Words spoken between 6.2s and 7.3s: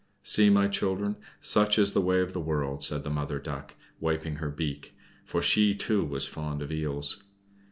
fond of eels.